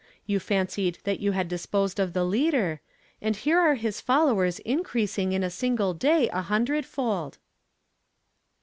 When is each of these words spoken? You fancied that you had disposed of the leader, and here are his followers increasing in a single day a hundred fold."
You 0.25 0.39
fancied 0.39 0.97
that 1.03 1.19
you 1.19 1.33
had 1.33 1.47
disposed 1.47 1.99
of 1.99 2.13
the 2.13 2.23
leader, 2.23 2.81
and 3.21 3.35
here 3.35 3.59
are 3.59 3.75
his 3.75 4.01
followers 4.01 4.57
increasing 4.61 5.31
in 5.31 5.43
a 5.43 5.51
single 5.51 5.93
day 5.93 6.27
a 6.29 6.41
hundred 6.41 6.87
fold." 6.87 7.37